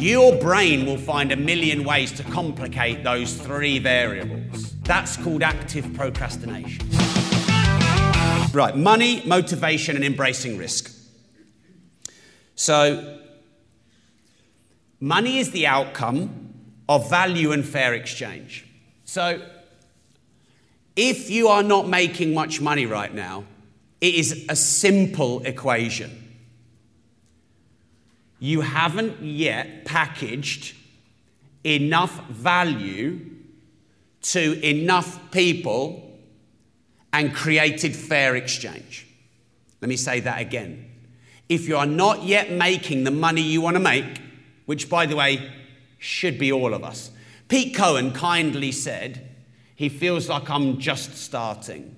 [0.00, 4.72] your brain will find a million ways to complicate those three variables.
[4.82, 6.88] That's called active procrastination.
[8.52, 10.92] Right, money, motivation, and embracing risk.
[12.54, 13.20] So,
[14.98, 16.54] money is the outcome
[16.88, 18.66] of value and fair exchange.
[19.04, 19.40] So,
[20.96, 23.44] if you are not making much money right now,
[24.00, 26.29] it is a simple equation.
[28.40, 30.74] You haven't yet packaged
[31.62, 33.20] enough value
[34.22, 36.18] to enough people
[37.12, 39.06] and created fair exchange.
[39.82, 40.90] Let me say that again.
[41.50, 44.22] If you are not yet making the money you want to make,
[44.64, 45.50] which by the way
[45.98, 47.10] should be all of us,
[47.48, 49.28] Pete Cohen kindly said,
[49.74, 51.96] he feels like I'm just starting.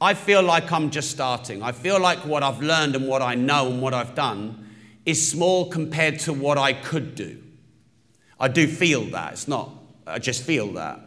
[0.00, 1.62] I feel like I'm just starting.
[1.62, 4.69] I feel like what I've learned and what I know and what I've done
[5.06, 7.42] is small compared to what I could do.
[8.38, 9.32] I do feel that.
[9.34, 9.70] It's not,
[10.06, 11.00] I just feel that.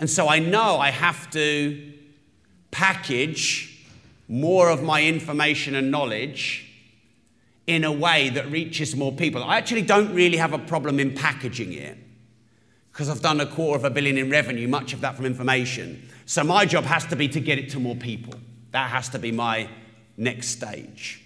[0.00, 1.92] And so I know I have to
[2.70, 3.86] package
[4.28, 6.68] more of my information and knowledge
[7.66, 9.42] in a way that reaches more people.
[9.44, 11.96] I actually don't really have a problem in packaging it
[12.90, 16.08] because I've done a quarter of a billion in revenue, much of that from information.
[16.26, 18.34] So my job has to be to get it to more people.
[18.72, 19.68] That has to be my
[20.16, 21.21] next stage.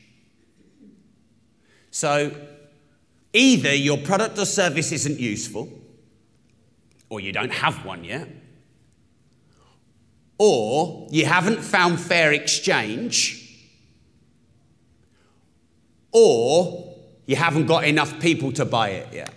[1.97, 2.31] So
[3.33, 5.71] either your product or service isn't useful,
[7.09, 8.29] or you don't have one yet,
[10.37, 13.67] or you haven't found fair exchange,
[16.13, 19.33] or you haven't got enough people to buy it yet.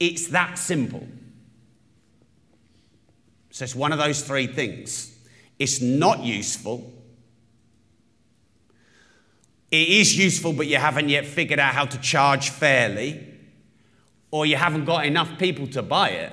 [0.00, 1.06] It's that simple.
[3.50, 5.16] So it's one of those three things.
[5.60, 6.92] It's not useful.
[9.74, 13.26] It is useful, but you haven't yet figured out how to charge fairly,
[14.30, 16.32] or you haven't got enough people to buy it.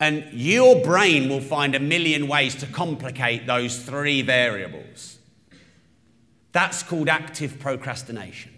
[0.00, 5.16] And your brain will find a million ways to complicate those three variables.
[6.50, 8.52] That's called active procrastination.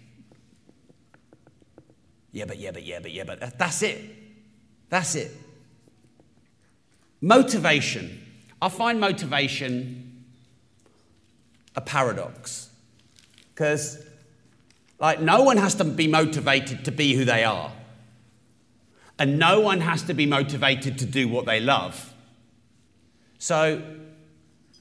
[2.31, 3.43] Yeah, but, yeah, but, yeah, but, yeah, but.
[3.43, 4.01] Uh, that's it.
[4.89, 5.31] That's it.
[7.21, 8.25] Motivation.
[8.59, 10.06] I find motivation
[11.77, 12.69] a paradox.
[13.53, 14.03] Because,
[14.99, 17.71] like, no one has to be motivated to be who they are.
[19.19, 22.13] And no one has to be motivated to do what they love.
[23.37, 23.81] So,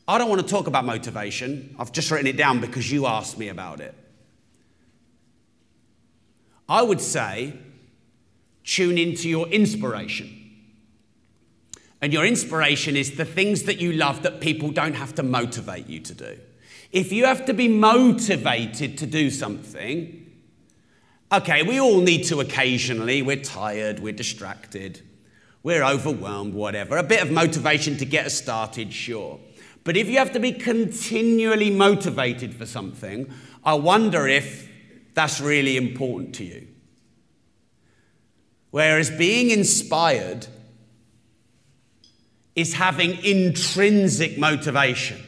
[0.08, 1.74] I don't want to talk about motivation.
[1.78, 3.94] I've just written it down because you asked me about it.
[6.68, 7.54] I would say
[8.64, 10.32] tune into your inspiration.
[12.00, 15.88] And your inspiration is the things that you love that people don't have to motivate
[15.88, 16.38] you to do.
[16.92, 20.30] If you have to be motivated to do something,
[21.32, 25.02] okay, we all need to occasionally, we're tired, we're distracted,
[25.62, 26.97] we're overwhelmed, whatever.
[26.97, 29.41] A bit of motivation to get us started, sure.
[29.84, 33.32] But if you have to be continually motivated for something,
[33.64, 34.70] I wonder if
[35.14, 36.68] that's really important to you.
[38.70, 40.47] Whereas being inspired
[42.54, 45.18] is having intrinsic motivation.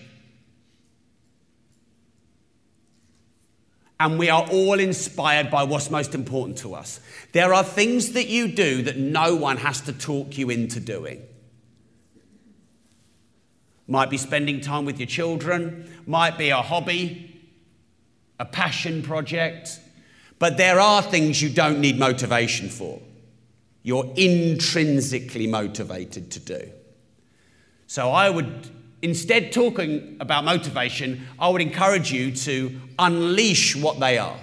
[4.00, 7.00] And we are all inspired by what's most important to us.
[7.32, 11.22] There are things that you do that no one has to talk you into doing.
[13.88, 17.40] Might be spending time with your children, might be a hobby,
[18.38, 19.80] a passion project,
[20.38, 23.00] but there are things you don't need motivation for.
[23.82, 26.70] You're intrinsically motivated to do.
[27.86, 28.68] So I would,
[29.02, 34.38] instead talking about motivation, I would encourage you to unleash what they are.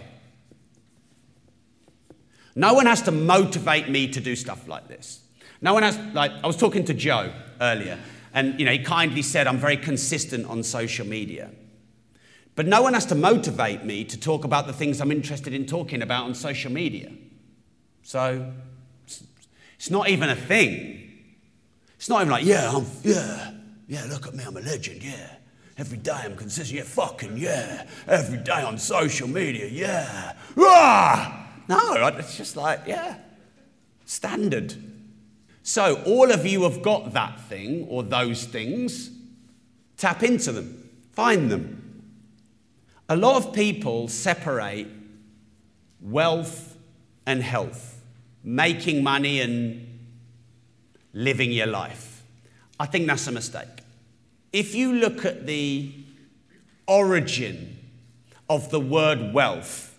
[2.55, 5.21] No one has to motivate me to do stuff like this.
[5.61, 7.99] No one has, like, I was talking to Joe earlier,
[8.33, 11.51] and, you know, he kindly said I'm very consistent on social media.
[12.55, 15.65] But no one has to motivate me to talk about the things I'm interested in
[15.65, 17.11] talking about on social media.
[18.03, 18.53] So
[19.75, 21.01] it's not even a thing.
[21.97, 23.51] It's not even like, yeah, I'm, yeah,
[23.87, 25.35] yeah, look at me, I'm a legend, yeah.
[25.77, 27.85] Every day I'm consistent, yeah, fucking yeah.
[28.07, 30.33] Every day on social media, yeah.
[30.57, 31.47] Ah!
[31.67, 33.17] No, it's just like, yeah,
[34.05, 34.75] standard.
[35.63, 39.09] So all of you have got that thing or those things.
[39.97, 42.03] Tap into them, find them.
[43.09, 44.87] A lot of people separate
[46.01, 46.77] wealth
[47.25, 48.01] and health,
[48.43, 50.07] making money and
[51.13, 52.14] living your life.
[52.79, 53.83] I think that's a mistake.
[54.51, 55.93] If you look at the
[56.87, 57.77] origin
[58.49, 59.97] of the word wealth,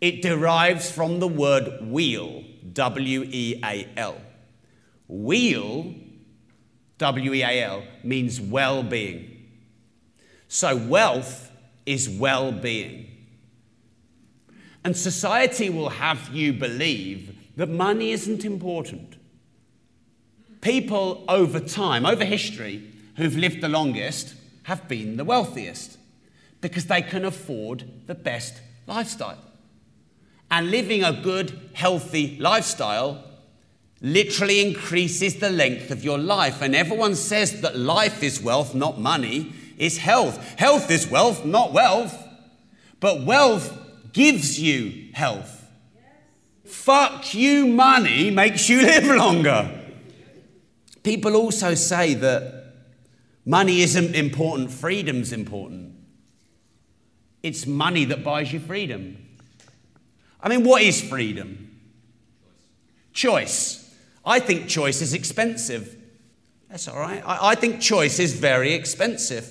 [0.00, 4.20] It derives from the word weal, W E A L.
[5.08, 5.94] Weal,
[6.98, 9.48] W E A L, means well being.
[10.46, 11.50] So wealth
[11.84, 13.06] is well being.
[14.84, 19.16] And society will have you believe that money isn't important.
[20.60, 24.34] People over time, over history, who've lived the longest
[24.64, 25.98] have been the wealthiest
[26.60, 29.38] because they can afford the best lifestyle.
[30.50, 33.24] And living a good, healthy lifestyle
[34.00, 36.62] literally increases the length of your life.
[36.62, 40.58] And everyone says that life is wealth, not money, is health.
[40.58, 42.16] Health is wealth, not wealth.
[43.00, 43.76] But wealth
[44.12, 45.66] gives you health.
[46.64, 49.77] Fuck you, money makes you live longer.
[51.08, 52.74] People also say that
[53.46, 55.94] money isn't important, freedom's important.
[57.42, 59.16] It's money that buys you freedom.
[60.38, 61.80] I mean, what is freedom?
[63.14, 63.90] Choice.
[64.22, 65.96] I think choice is expensive.
[66.68, 67.22] That's all right.
[67.24, 69.50] I, I think choice is very expensive.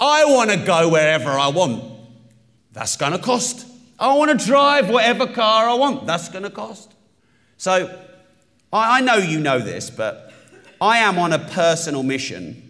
[0.00, 1.84] I want to go wherever I want.
[2.72, 3.64] That's going to cost.
[3.96, 6.08] I want to drive whatever car I want.
[6.08, 6.92] That's going to cost.
[7.58, 7.96] So
[8.72, 10.32] I, I know you know this, but
[10.80, 12.64] I am on a personal mission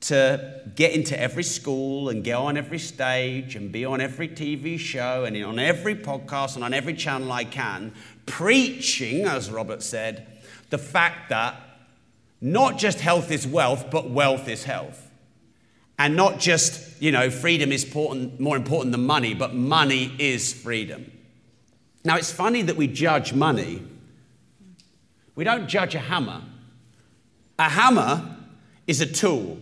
[0.00, 4.78] to get into every school and get on every stage and be on every TV
[4.78, 7.92] show and on every podcast and on every channel I can,
[8.26, 10.26] preaching, as Robert said,
[10.68, 11.56] the fact that
[12.40, 15.10] not just health is wealth, but wealth is health.
[15.98, 20.52] And not just, you know, freedom is important, more important than money, but money is
[20.52, 21.10] freedom.
[22.04, 23.82] Now, it's funny that we judge money.
[25.34, 26.42] We don't judge a hammer.
[27.58, 28.36] A hammer
[28.86, 29.58] is a tool.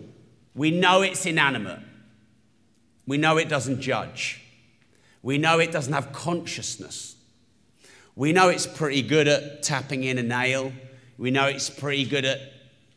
[0.54, 1.80] We know it's inanimate.
[3.06, 4.40] We know it doesn't judge.
[5.22, 7.16] We know it doesn't have consciousness.
[8.14, 10.72] We know it's pretty good at tapping in a nail.
[11.16, 12.40] We know it's pretty good at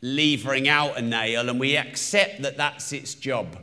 [0.02, 3.58] levering out a nail, and we accept that that's its job.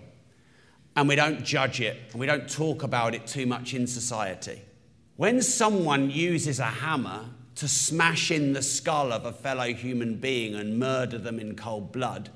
[0.96, 4.62] And we don't judge it, and we don't talk about it too much in society.
[5.16, 7.26] When someone uses a hammer
[7.64, 11.94] to smash in the skull of a fellow human being and murder them in cold
[11.94, 12.30] blood,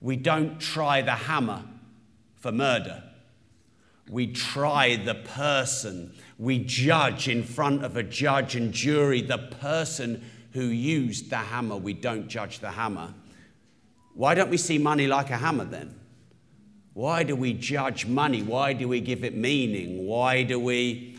[0.00, 1.62] we don't try the hammer
[2.34, 3.04] for murder.
[4.10, 6.12] We try the person.
[6.40, 11.76] We judge in front of a judge and jury the person who used the hammer.
[11.76, 13.14] We don't judge the hammer.
[14.14, 15.94] Why don't we see money like a hammer then?
[16.94, 18.42] Why do we judge money?
[18.42, 20.04] Why do we give it meaning?
[20.04, 21.16] Why do we.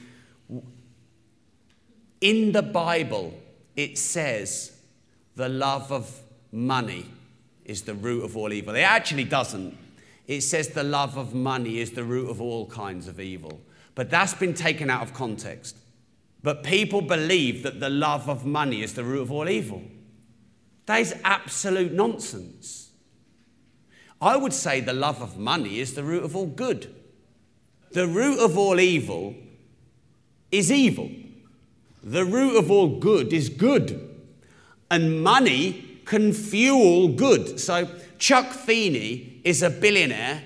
[2.19, 3.34] In the Bible,
[3.75, 4.72] it says
[5.36, 7.06] the love of money
[7.66, 8.75] is the root of all evil.
[8.75, 9.77] It actually doesn't.
[10.27, 13.60] It says the love of money is the root of all kinds of evil.
[13.94, 15.77] But that's been taken out of context.
[16.42, 19.81] But people believe that the love of money is the root of all evil.
[20.86, 22.92] That is absolute nonsense.
[24.21, 26.94] I would say the love of money is the root of all good.
[27.92, 29.36] The root of all evil
[30.51, 31.10] is evil.
[32.06, 34.00] The root of all good is good.
[34.92, 37.60] And money can fuel good.
[37.60, 40.44] So Chuck Feeney is a billionaire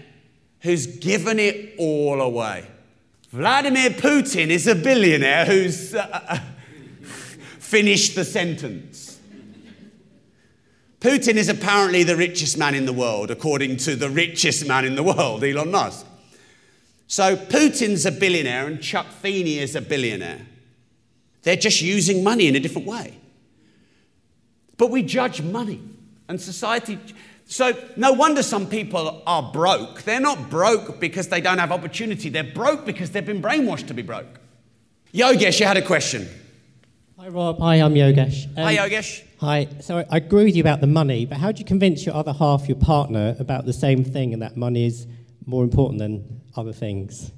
[0.61, 2.65] who's given it all away.
[3.29, 6.39] Vladimir Putin is a billionaire who's uh,
[7.59, 9.19] finished the sentence.
[11.01, 14.95] Putin is apparently the richest man in the world, according to the richest man in
[14.95, 16.05] the world, Elon Musk.
[17.07, 20.45] So Putin's a billionaire and Chuck Feeney is a billionaire.
[21.43, 23.17] They're just using money in a different way.
[24.77, 25.81] But we judge money
[26.27, 26.99] and society.
[27.45, 30.03] So, no wonder some people are broke.
[30.03, 33.93] They're not broke because they don't have opportunity, they're broke because they've been brainwashed to
[33.93, 34.39] be broke.
[35.13, 36.27] Yogesh, you had a question.
[37.17, 37.59] Hi, Rob.
[37.59, 38.45] Hi, I'm Yogesh.
[38.55, 39.23] Um, hi, Yogesh.
[39.39, 39.67] Hi.
[39.81, 42.33] So, I agree with you about the money, but how do you convince your other
[42.33, 45.07] half, your partner, about the same thing and that money is
[45.45, 47.31] more important than other things?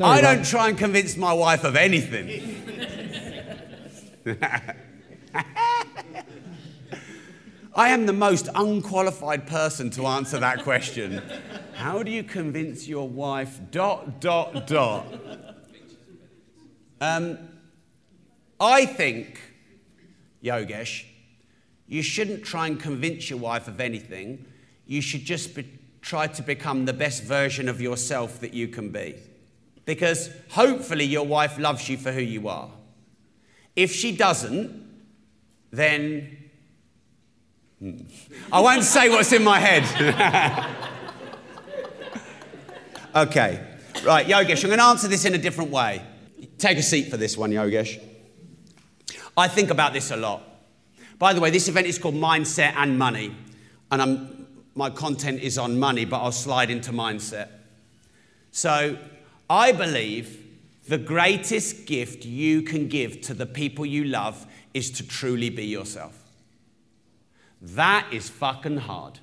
[0.00, 2.56] Sorry, I don't try and convince my wife of anything.
[7.74, 11.20] I am the most unqualified person to answer that question.
[11.74, 13.60] How do you convince your wife?
[13.70, 15.06] Dot, dot, dot.
[17.02, 17.36] Um,
[18.58, 19.38] I think,
[20.42, 21.04] Yogesh,
[21.86, 24.46] you shouldn't try and convince your wife of anything.
[24.86, 28.88] You should just be, try to become the best version of yourself that you can
[28.88, 29.16] be
[29.90, 32.70] because hopefully your wife loves you for who you are.
[33.74, 34.70] If she doesn't,
[35.72, 36.38] then
[37.80, 37.96] hmm,
[38.52, 40.76] I won't say what's in my head.
[43.12, 43.66] Okay.
[44.04, 46.00] Right, Yogesh, I'm going to answer this in a different way.
[46.58, 48.00] Take a seat for this one, Yogesh.
[49.36, 50.44] I think about this a lot.
[51.18, 53.34] By the way, this event is called Mindset and Money,
[53.90, 57.48] and I'm, my content is on money, but I'll slide into mindset.
[58.52, 58.96] So,
[59.50, 60.46] I believe
[60.86, 65.66] the greatest gift you can give to the people you love is to truly be
[65.66, 66.16] yourself.
[67.60, 69.18] That is fucking hard.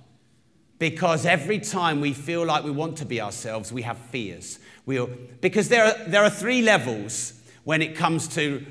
[0.80, 4.60] Because every time we feel like we want to be ourselves, we have fears.
[4.86, 8.66] We'll, because there are, there are three levels when it comes to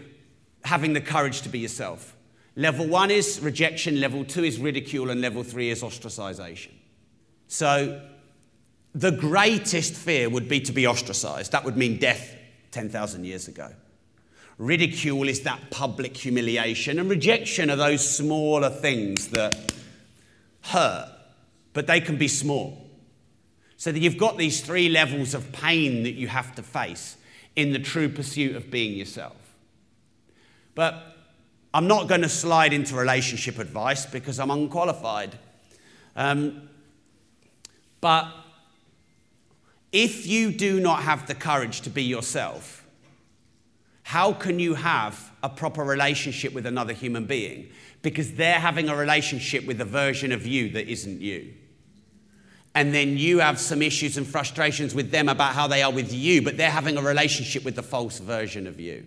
[0.62, 2.14] having the courage to be yourself.
[2.54, 6.72] Level one is rejection, level two is ridicule, and level three is ostracization.
[7.48, 8.00] So,
[8.96, 11.52] the greatest fear would be to be ostracized.
[11.52, 12.34] That would mean death
[12.70, 13.70] 10,000 years ago.
[14.56, 19.74] Ridicule is that public humiliation, and rejection are those smaller things that
[20.62, 21.12] hurt,
[21.74, 22.88] but they can be small.
[23.76, 27.18] So that you've got these three levels of pain that you have to face
[27.54, 29.36] in the true pursuit of being yourself.
[30.74, 31.02] But
[31.74, 35.38] I'm not going to slide into relationship advice because I'm unqualified.
[36.16, 36.70] Um,
[38.00, 38.32] but
[39.96, 42.86] if you do not have the courage to be yourself,
[44.02, 47.70] how can you have a proper relationship with another human being?
[48.02, 51.54] Because they're having a relationship with a version of you that isn't you.
[52.74, 56.12] And then you have some issues and frustrations with them about how they are with
[56.12, 59.06] you, but they're having a relationship with the false version of you.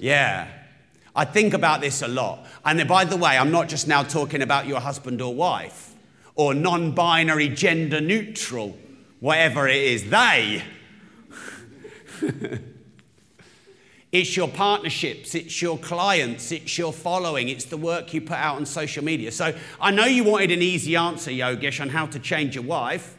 [0.00, 0.48] Yeah.
[1.14, 2.46] I think about this a lot.
[2.64, 5.93] And by the way, I'm not just now talking about your husband or wife
[6.36, 8.78] or non binary gender neutral
[9.24, 10.62] whatever it is, they.
[14.12, 18.56] it's your partnerships, it's your clients, it's your following, it's the work you put out
[18.56, 19.32] on social media.
[19.32, 23.16] So I know you wanted an easy answer, Yogesh, on how to change your wife.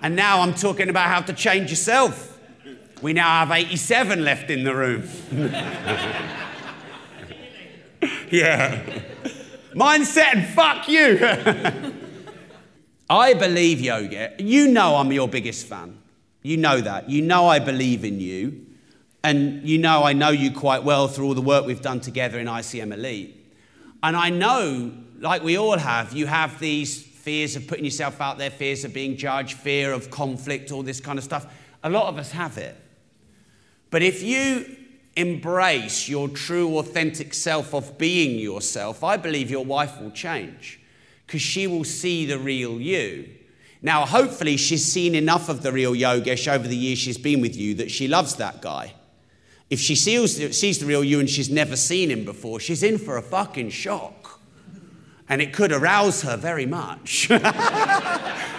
[0.00, 2.38] And now I'm talking about how to change yourself.
[3.02, 5.08] We now have 87 left in the room.
[8.30, 8.80] yeah.
[9.74, 11.18] Mindset and fuck you.
[13.10, 14.32] I believe yoga.
[14.38, 15.98] You know I'm your biggest fan.
[16.42, 17.10] You know that.
[17.10, 18.66] You know I believe in you.
[19.24, 22.38] And you know I know you quite well through all the work we've done together
[22.38, 23.36] in ICM Elite.
[24.04, 28.38] And I know, like we all have, you have these fears of putting yourself out
[28.38, 31.52] there, fears of being judged, fear of conflict, all this kind of stuff.
[31.82, 32.76] A lot of us have it.
[33.90, 34.76] But if you
[35.16, 40.79] embrace your true, authentic self of being yourself, I believe your wife will change
[41.30, 43.28] because she will see the real you.
[43.82, 47.54] Now, hopefully, she's seen enough of the real Yogesh over the years she's been with
[47.54, 48.94] you that she loves that guy.
[49.70, 52.98] If she sees, sees the real you and she's never seen him before, she's in
[52.98, 54.40] for a fucking shock.
[55.28, 57.28] And it could arouse her very much.
[57.30, 57.36] oh,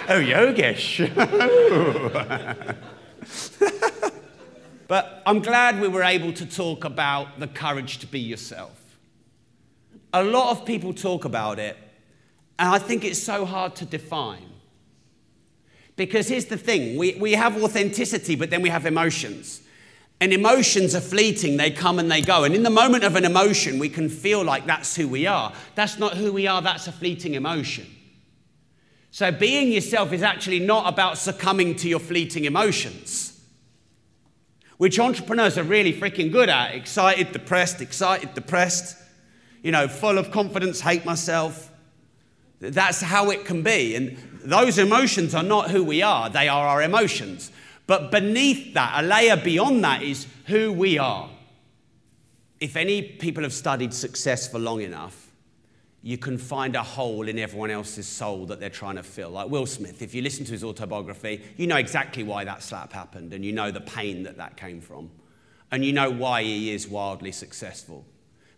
[0.07, 1.13] Yogesh.
[4.87, 8.97] but I'm glad we were able to talk about the courage to be yourself.
[10.13, 11.75] A lot of people talk about it,
[12.61, 14.45] and I think it's so hard to define.
[15.95, 19.63] Because here's the thing we, we have authenticity, but then we have emotions.
[20.19, 22.43] And emotions are fleeting, they come and they go.
[22.43, 25.51] And in the moment of an emotion, we can feel like that's who we are.
[25.73, 27.87] That's not who we are, that's a fleeting emotion.
[29.09, 33.41] So being yourself is actually not about succumbing to your fleeting emotions,
[34.77, 38.97] which entrepreneurs are really freaking good at excited, depressed, excited, depressed,
[39.63, 41.69] you know, full of confidence, hate myself.
[42.61, 43.95] That's how it can be.
[43.95, 47.51] And those emotions are not who we are, they are our emotions.
[47.87, 51.29] But beneath that, a layer beyond that is who we are.
[52.59, 55.31] If any people have studied success for long enough,
[56.03, 59.31] you can find a hole in everyone else's soul that they're trying to fill.
[59.31, 62.93] Like Will Smith, if you listen to his autobiography, you know exactly why that slap
[62.93, 65.11] happened and you know the pain that that came from.
[65.71, 68.05] And you know why he is wildly successful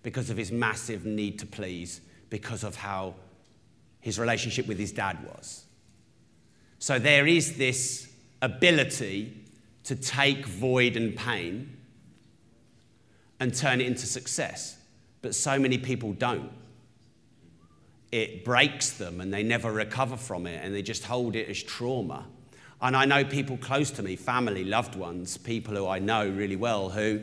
[0.04, 3.16] because of his massive need to please, because of how
[4.04, 5.64] his relationship with his dad was.
[6.78, 9.34] So there is this ability
[9.86, 11.78] to take void and pain
[13.40, 14.78] and turn it into success.
[15.22, 16.52] But so many people don't.
[18.12, 21.64] It breaks them and they never recover from it and they just hold it as
[21.64, 22.26] trauma.
[22.82, 26.58] And I know people close to me, family, loved ones, people who I know really
[26.58, 27.22] well, who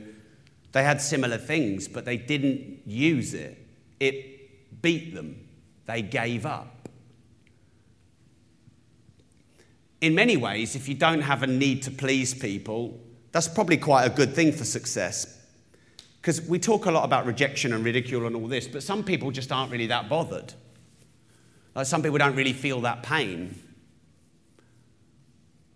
[0.73, 3.59] they had similar things, but they didn't use it.
[4.01, 5.37] It beat them
[5.87, 6.89] they gave up.
[10.01, 12.99] In many ways, if you don't have a need to please people,
[13.33, 15.39] that's probably quite a good thing for success.
[16.21, 19.31] Because we talk a lot about rejection and ridicule and all this, but some people
[19.31, 20.53] just aren't really that bothered.
[21.75, 23.59] Like some people don't really feel that pain.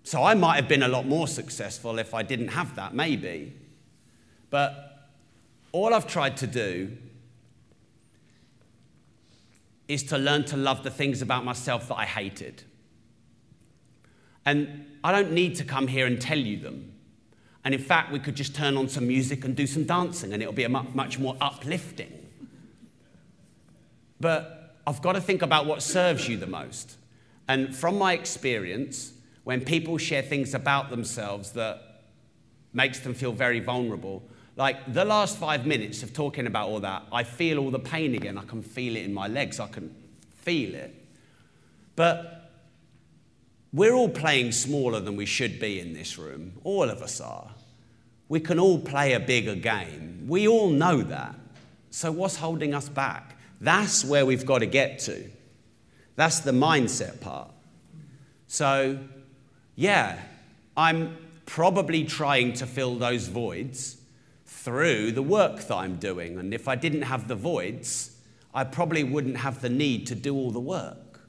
[0.03, 3.55] So I might have been a lot more successful if I didn't have that, maybe.
[4.51, 5.09] But
[5.73, 6.97] all I've tried to do
[9.89, 12.63] is to learn to love the things about myself that I hated.
[14.47, 16.93] And I don't need to come here and tell you them.
[17.65, 20.43] And in fact, we could just turn on some music and do some dancing, and
[20.43, 22.13] it'll be much more uplifting.
[24.21, 26.97] But I've got to think about what serves you the most.
[27.49, 29.13] And from my experience,
[29.45, 32.03] when people share things about themselves that
[32.73, 34.23] makes them feel very vulnerable,
[34.57, 38.15] like the last five minutes of talking about all that, I feel all the pain
[38.15, 38.39] again.
[38.39, 39.59] I can feel it in my legs.
[39.59, 39.95] I can
[40.37, 40.95] feel it.
[41.97, 42.51] But
[43.73, 46.53] we're all playing smaller than we should be in this room.
[46.63, 47.51] All of us are.
[48.29, 50.27] We can all play a bigger game.
[50.29, 51.35] We all know that.
[51.91, 53.39] So, what's holding us back?
[53.61, 55.29] That's where we've got to get to.
[56.17, 57.51] That's the mindset part.
[58.47, 58.99] So,
[59.77, 60.21] yeah,
[60.77, 63.99] I'm probably trying to fill those voids
[64.55, 66.39] through the work that I'm doing.
[66.39, 68.17] And if I didn't have the voids,
[68.55, 71.21] I probably wouldn't have the need to do all the work.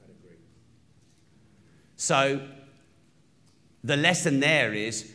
[1.96, 2.40] So
[3.82, 5.12] the lesson there is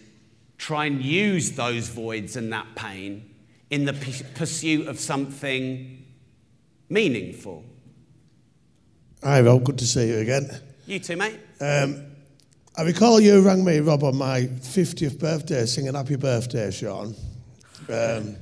[0.58, 3.34] try and use those voids and that pain
[3.70, 3.94] in the
[4.36, 6.06] pursuit of something
[6.90, 7.64] meaningful.
[9.24, 9.64] Hi, Rob.
[9.64, 10.50] Good to see you again.
[10.86, 11.40] You too, mate.
[11.60, 12.06] Um,
[12.76, 17.16] I recall you rang me, Rob, on my 50th birthday singing Happy Birthday, Sean.
[17.92, 18.36] Um,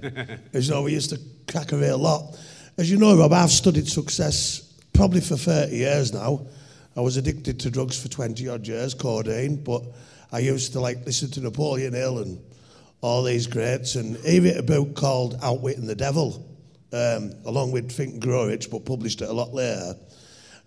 [0.54, 1.20] as know, we used to
[1.52, 2.38] crack a real lot.
[2.78, 6.46] As you know, Rob, I've studied success probably for 30 years now.
[6.96, 9.84] I was addicted to drugs for 20 odd years, codeine, but
[10.32, 12.40] I used to like listen to Napoleon Hill and
[13.02, 16.46] all these greats, and even a book called Outwitting the Devil,
[16.92, 19.96] um, along with Think and Grow Rich, but published it a lot later.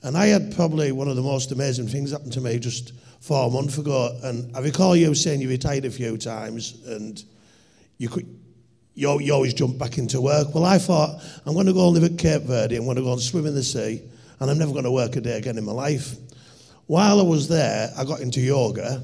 [0.03, 3.51] And I had probably one of the most amazing things happen to me just four
[3.51, 4.19] months ago.
[4.25, 7.23] And I recall you saying you retired a few times, and
[7.99, 8.27] you could
[8.95, 10.55] you, you always jump back into work.
[10.55, 13.03] Well, I thought, I'm going to go and live at Cape Verde, I'm going to
[13.03, 14.03] go and swim in the sea,
[14.41, 16.15] and I'm never going to work a day again in my life.
[16.87, 19.03] While I was there, I got into yoga,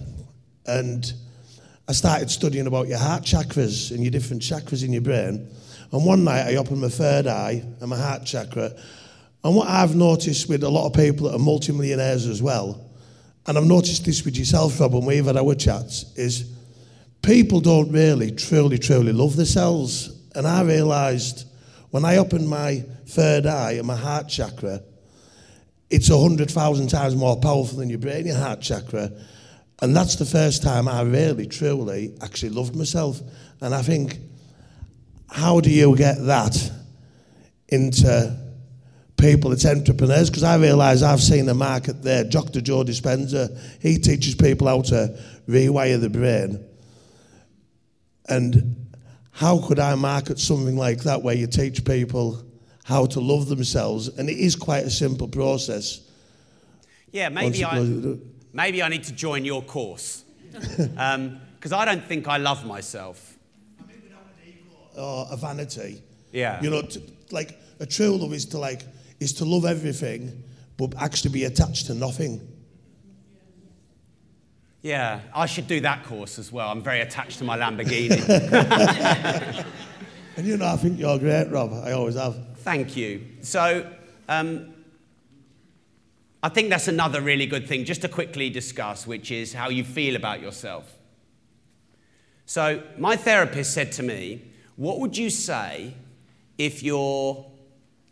[0.66, 1.10] and
[1.88, 5.48] I started studying about your heart chakras and your different chakras in your brain.
[5.90, 8.72] And one night, I opened my third eye and my heart chakra.
[9.42, 12.84] And what I've noticed with a lot of people that are multimillionaires as well,
[13.46, 16.57] and I've noticed this with yourself, Rob, when we've had our chats, is
[17.22, 20.10] people don't really, truly, truly love themselves.
[20.34, 21.46] And I realised
[21.90, 24.82] when I opened my third eye and my heart chakra,
[25.90, 29.10] it's a hundred thousand times more powerful than your brain, your heart chakra.
[29.80, 33.20] And that's the first time I really, truly actually loved myself.
[33.60, 34.18] And I think,
[35.30, 36.72] how do you get that
[37.68, 38.36] into
[39.16, 40.30] people, it's entrepreneurs?
[40.30, 42.24] Because I realise I've seen a market there.
[42.24, 42.60] Dr.
[42.60, 46.67] Joe Dispenza, he teaches people how to rewire the brain.
[48.28, 48.88] And
[49.32, 52.42] how could I market something like that where you teach people
[52.84, 54.08] how to love themselves?
[54.08, 56.00] And it is quite a simple process.
[57.10, 57.78] Yeah, maybe I,
[58.52, 60.24] maybe I need to join your course.
[60.52, 60.88] Because
[61.72, 63.36] um, I don't think I love myself.
[64.96, 66.02] Or a vanity.
[66.32, 66.60] Yeah.
[66.60, 68.82] You know, to, like a true love is to like
[69.20, 70.42] is to love everything,
[70.76, 72.46] but actually be attached to nothing.
[74.82, 76.70] Yeah, I should do that course as well.
[76.70, 78.24] I'm very attached to my Lamborghini.
[80.36, 81.72] and you know, I think you're great, Rob.
[81.72, 82.36] I always have.
[82.58, 83.26] Thank you.
[83.40, 83.90] So,
[84.28, 84.72] um,
[86.42, 89.82] I think that's another really good thing just to quickly discuss, which is how you
[89.82, 90.94] feel about yourself.
[92.46, 94.42] So, my therapist said to me,
[94.76, 95.94] What would you say
[96.56, 97.44] if you're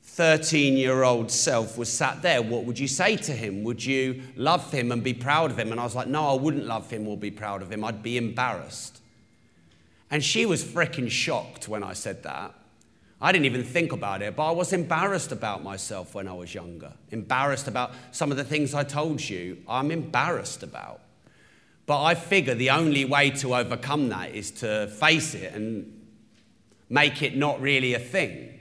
[0.06, 3.64] 13 year old self was sat there, what would you say to him?
[3.64, 5.72] Would you love him and be proud of him?
[5.72, 7.84] And I was like, no, I wouldn't love him or be proud of him.
[7.84, 9.02] I'd be embarrassed.
[10.10, 12.54] And she was freaking shocked when I said that.
[13.20, 16.54] I didn't even think about it, but I was embarrassed about myself when I was
[16.54, 16.92] younger.
[17.10, 21.00] Embarrassed about some of the things I told you, I'm embarrassed about.
[21.86, 25.92] But I figure the only way to overcome that is to face it and
[26.88, 28.55] make it not really a thing.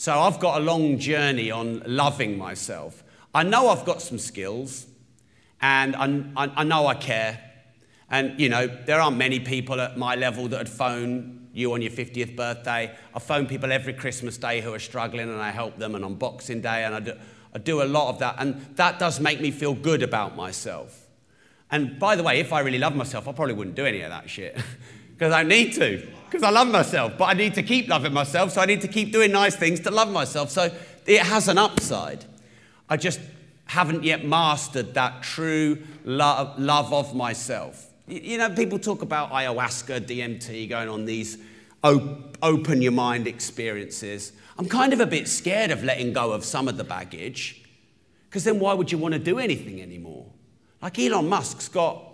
[0.00, 3.04] So I've got a long journey on loving myself.
[3.34, 4.86] I know I've got some skills,
[5.60, 7.38] and I, I, I know I care.
[8.10, 11.82] And, you know, there aren't many people at my level that would phone you on
[11.82, 12.96] your 50th birthday.
[13.14, 16.14] I phone people every Christmas day who are struggling, and I help them, and on
[16.14, 17.12] Boxing Day, and I do,
[17.54, 18.36] I do a lot of that.
[18.38, 21.08] And that does make me feel good about myself.
[21.70, 24.08] And by the way, if I really love myself, I probably wouldn't do any of
[24.08, 24.58] that shit
[25.10, 28.12] because I don't need to because I love myself, but I need to keep loving
[28.12, 30.50] myself, so I need to keep doing nice things to love myself.
[30.50, 30.72] So
[31.04, 32.24] it has an upside.
[32.88, 33.18] I just
[33.64, 37.86] haven't yet mastered that true love, love of myself.
[38.06, 41.38] You know, people talk about ayahuasca, DMT, going on these
[41.82, 44.32] op- open your mind experiences.
[44.56, 47.64] I'm kind of a bit scared of letting go of some of the baggage,
[48.28, 50.26] because then why would you want to do anything anymore?
[50.80, 52.09] Like Elon Musk's got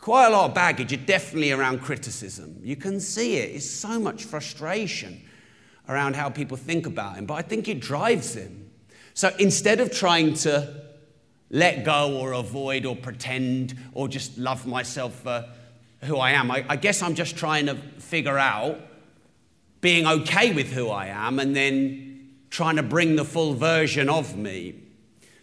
[0.00, 2.58] quite a lot of baggage, definitely around criticism.
[2.62, 3.56] You can see it.
[3.56, 5.20] It's so much frustration
[5.88, 8.70] around how people think about him, but I think it drives him.
[9.14, 10.84] So instead of trying to
[11.50, 15.46] let go or avoid or pretend or just love myself for
[16.04, 18.78] who I am, I, I guess I'm just trying to figure out
[19.80, 24.36] being okay with who I am and then trying to bring the full version of
[24.36, 24.74] me.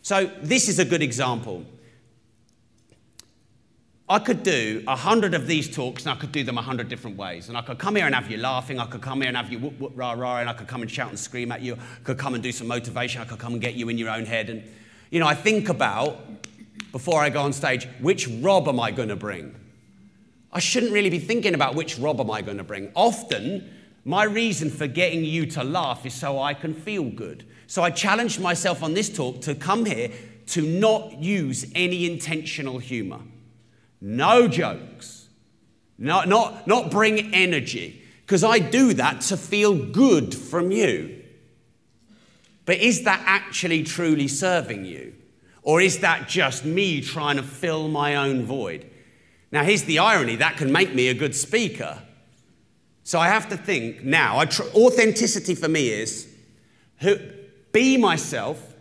[0.02, 1.66] So this is a good example.
[4.08, 6.90] I could do a hundred of these talks and I could do them a hundred
[6.90, 7.50] different ways.
[7.50, 9.52] And I could come here and have you laughing, I could come here and have
[9.52, 11.74] you whoop, whoop, rah, rah, and I could come and shout and scream at you,
[11.74, 14.12] I could come and do some motivation, I could come and get you in your
[14.12, 14.52] own head.
[14.52, 14.64] And,
[15.10, 16.20] you know, I think about,
[16.92, 19.56] before I go on stage, which Rob am I going to bring?
[20.54, 22.92] I shouldn't really be thinking about which Rob am I going to bring.
[22.96, 23.68] Often,
[24.06, 27.44] my reason for getting you to laugh is so I can feel good.
[27.66, 30.12] So I challenged myself on this talk to come here
[30.50, 33.22] to not use any intentional humor.
[34.08, 35.30] No jokes.
[35.98, 38.04] Not, not, not bring energy.
[38.22, 41.24] Because I do that to feel good from you.
[42.66, 45.16] But is that actually truly serving you?
[45.64, 48.88] Or is that just me trying to fill my own void?
[49.52, 52.04] Now, here's the irony that can make me a good speaker.
[53.04, 56.32] So I have to think now, tr- authenticity for me is
[57.00, 57.18] who,
[57.72, 58.76] be myself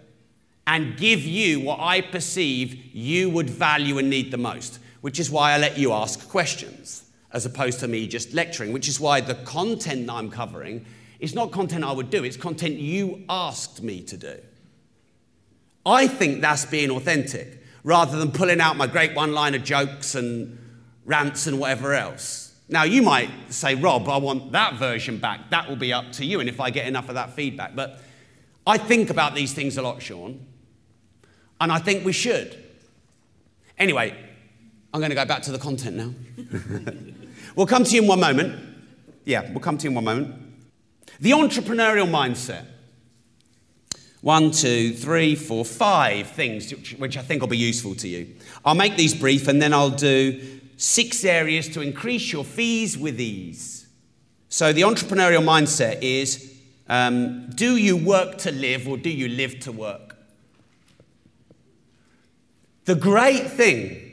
[0.66, 5.30] and give you what I perceive you would value and need the most which is
[5.30, 9.20] why I let you ask questions as opposed to me just lecturing, which is why
[9.20, 10.86] the content I'm covering
[11.20, 14.38] is not content I would do, it's content you asked me to do.
[15.84, 20.58] I think that's being authentic rather than pulling out my great one liner jokes and
[21.04, 22.54] rants and whatever else.
[22.70, 25.50] Now, you might say, Rob, I want that version back.
[25.50, 27.76] That will be up to you, and if I get enough of that feedback.
[27.76, 28.00] But
[28.66, 30.46] I think about these things a lot, Sean,
[31.60, 32.58] and I think we should.
[33.76, 34.16] Anyway,
[34.94, 36.14] I'm going to go back to the content now.
[37.56, 38.56] we'll come to you in one moment.
[39.24, 40.36] Yeah, we'll come to you in one moment.
[41.18, 42.66] The entrepreneurial mindset.
[44.20, 48.36] One, two, three, four, five things which I think will be useful to you.
[48.64, 53.20] I'll make these brief and then I'll do six areas to increase your fees with
[53.20, 53.88] ease.
[54.48, 56.56] So, the entrepreneurial mindset is
[56.88, 60.16] um, do you work to live or do you live to work?
[62.84, 64.03] The great thing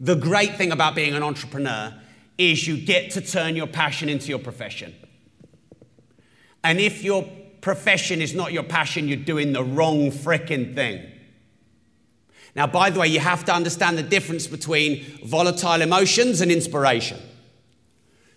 [0.00, 1.94] the great thing about being an entrepreneur
[2.38, 4.94] is you get to turn your passion into your profession.
[6.64, 7.28] And if your
[7.60, 11.06] profession is not your passion, you're doing the wrong fricking thing.
[12.56, 17.18] Now, by the way, you have to understand the difference between volatile emotions and inspiration.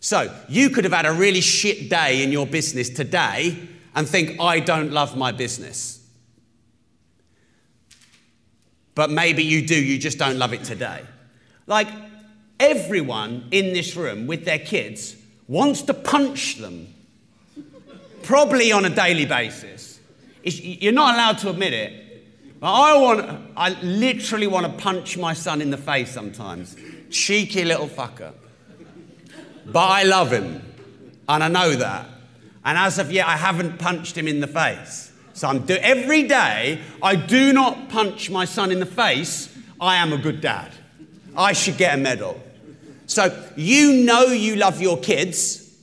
[0.02, 3.58] So, you could have had a really shit day in your business today
[3.96, 6.06] and think, I don't love my business.
[8.96, 11.04] But maybe you do, you just don't love it today.
[11.68, 11.88] Like,
[12.60, 15.16] everyone in this room with their kids
[15.48, 16.94] wants to punch them,
[18.22, 20.00] probably on a daily basis.
[20.44, 22.00] It's, you're not allowed to admit it.
[22.60, 26.78] But I want, I literally want to punch my son in the face sometimes.
[27.10, 28.34] Cheeky little fucker.
[29.66, 30.62] But I love him,
[31.28, 32.08] and I know that.
[32.66, 35.12] And as of yet, I haven't punched him in the face.
[35.34, 39.54] So I'm do- every day, I do not punch my son in the face.
[39.82, 40.72] I am a good dad.
[41.36, 42.42] I should get a medal.
[43.06, 45.76] So you know you love your kids,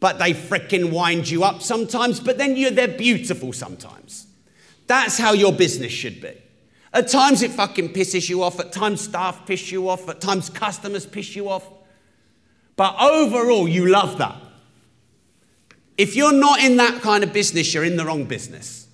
[0.00, 4.26] but they fricking wind you up sometimes, but then you they're beautiful sometimes.
[4.86, 6.32] That's how your business should be.
[6.92, 10.48] At times it fucking pisses you off, at times staff piss you off, at times
[10.48, 11.68] customers piss you off.
[12.76, 14.36] But overall, you love that.
[15.98, 18.85] If you're not in that kind of business, you're in the wrong business.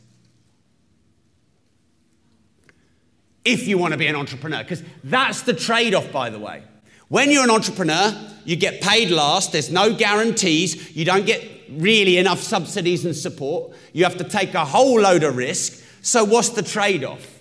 [3.44, 6.62] If you want to be an entrepreneur, because that's the trade off, by the way.
[7.08, 12.18] When you're an entrepreneur, you get paid last, there's no guarantees, you don't get really
[12.18, 15.84] enough subsidies and support, you have to take a whole load of risk.
[16.02, 17.40] So, what's the trade off?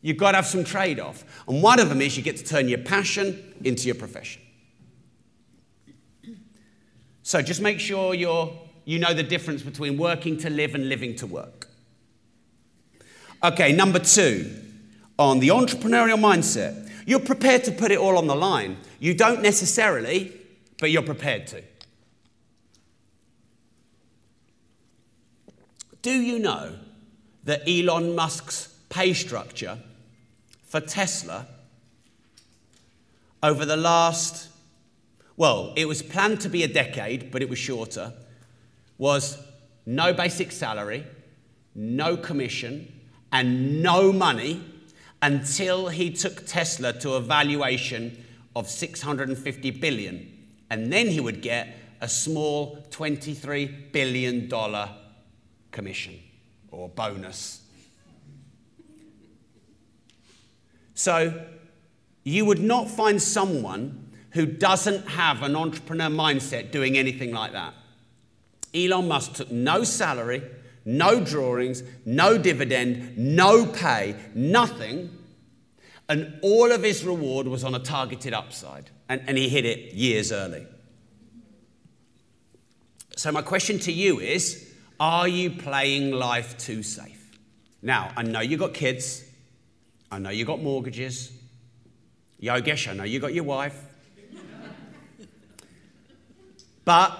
[0.00, 1.24] You've got to have some trade off.
[1.48, 4.42] And one of them is you get to turn your passion into your profession.
[7.22, 8.52] So, just make sure you're,
[8.84, 11.68] you know the difference between working to live and living to work.
[13.42, 14.61] Okay, number two
[15.30, 16.90] on the entrepreneurial mindset.
[17.06, 18.76] You're prepared to put it all on the line.
[18.98, 20.32] You don't necessarily,
[20.78, 21.62] but you're prepared to.
[26.02, 26.76] Do you know
[27.44, 29.78] that Elon Musk's pay structure
[30.64, 31.46] for Tesla
[33.42, 34.48] over the last,
[35.36, 38.12] well, it was planned to be a decade, but it was shorter,
[38.98, 39.38] was
[39.86, 41.04] no basic salary,
[41.74, 42.92] no commission,
[43.32, 44.62] and no money
[45.22, 50.28] until he took Tesla to a valuation of 650 billion.
[50.68, 54.50] And then he would get a small $23 billion
[55.70, 56.18] commission
[56.70, 57.62] or bonus.
[60.94, 61.46] So
[62.24, 67.74] you would not find someone who doesn't have an entrepreneur mindset doing anything like that.
[68.74, 70.42] Elon Musk took no salary,
[70.84, 75.10] no drawings, no dividend, no pay, nothing,
[76.08, 78.90] and all of his reward was on a targeted upside.
[79.08, 80.66] And, and he hit it years early.
[83.16, 87.38] So, my question to you is Are you playing life too safe?
[87.82, 89.24] Now, I know you've got kids,
[90.10, 91.32] I know you've got mortgages.
[92.42, 93.80] Yogesh, I know you got your wife.
[96.84, 97.16] but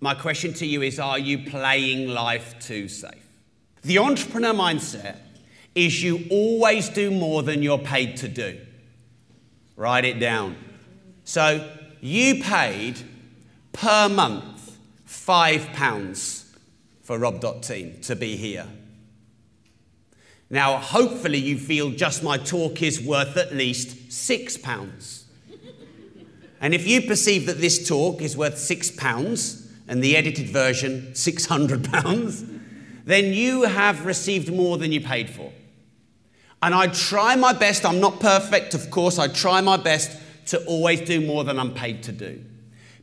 [0.00, 3.26] my question to you is Are you playing life too safe?
[3.82, 5.16] The entrepreneur mindset
[5.74, 8.58] is you always do more than you're paid to do.
[9.76, 10.56] Write it down.
[11.24, 13.00] So you paid
[13.72, 16.54] per month five pounds
[17.02, 18.66] for Rob.team to be here.
[20.52, 25.26] Now, hopefully, you feel just my talk is worth at least six pounds.
[26.60, 29.59] And if you perceive that this talk is worth six pounds,
[29.90, 32.60] and the edited version, £600,
[33.04, 35.52] then you have received more than you paid for.
[36.62, 40.64] And I try my best, I'm not perfect, of course, I try my best to
[40.64, 42.44] always do more than I'm paid to do.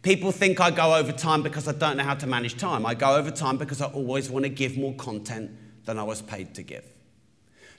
[0.01, 2.85] People think I go over time because I don't know how to manage time.
[2.85, 5.51] I go over time because I always want to give more content
[5.83, 6.85] than I was paid to give.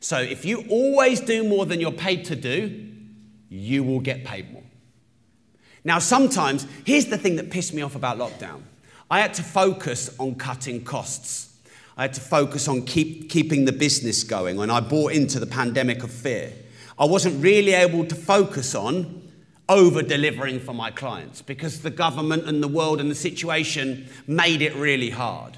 [0.01, 2.89] So if you always do more than you're paid to do,
[3.49, 4.65] you will get paid more.
[5.83, 8.61] Now, sometimes, here's the thing that pissed me off about lockdown.
[9.11, 11.57] I had to focus on cutting costs.
[11.97, 15.47] I had to focus on keep, keeping the business going when I bought into the
[15.47, 16.53] pandemic of fear.
[16.99, 19.23] I wasn't really able to focus on
[19.69, 24.63] over delivering for my clients because the government and the world and the situation made
[24.63, 25.57] it really hard.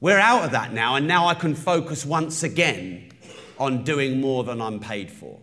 [0.00, 3.10] We're out of that now, and now I can focus once again
[3.58, 5.38] on doing more than I'm paid for.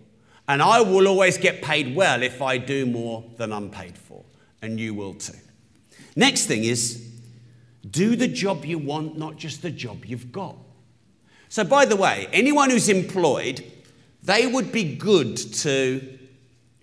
[0.47, 4.23] And I will always get paid well if I do more than I'm paid for,
[4.61, 5.33] and you will too.
[6.15, 7.01] Next thing is
[7.89, 10.55] do the job you want, not just the job you've got.
[11.49, 13.63] So, by the way, anyone who's employed,
[14.23, 16.17] they would be good to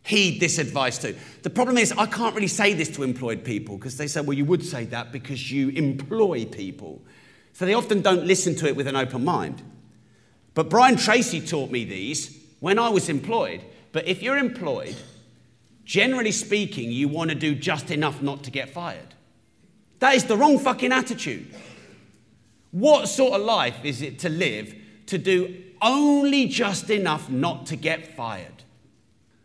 [0.05, 1.17] heed this advice too.
[1.43, 4.37] The problem is, I can't really say this to employed people because they say, well,
[4.37, 7.03] you would say that because you employ people.
[7.53, 9.63] So they often don't listen to it with an open mind.
[10.55, 13.63] But Brian Tracy taught me these when I was employed.
[13.93, 14.97] But if you're employed,
[15.85, 19.15] generally speaking, you want to do just enough not to get fired.
[20.03, 21.47] That is the wrong fucking attitude.
[22.73, 24.75] What sort of life is it to live
[25.07, 28.65] to do only just enough not to get fired?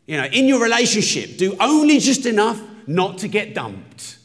[0.08, 4.18] You know, in your relationship, do only just enough not to get dumped.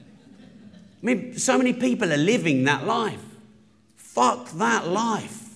[0.00, 3.22] I mean, so many people are living that life.
[3.94, 5.54] Fuck that life.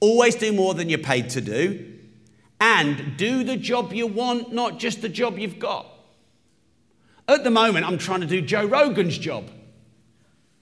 [0.00, 1.92] Always do more than you're paid to do,
[2.58, 5.97] and do the job you want, not just the job you've got.
[7.28, 9.50] At the moment, I'm trying to do Joe Rogan's job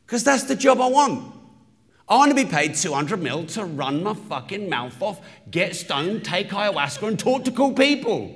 [0.04, 1.32] because that's the job I want.
[2.08, 6.24] I want to be paid 200 mil to run my fucking mouth off, get stoned,
[6.24, 8.34] take ayahuasca, and talk to cool people.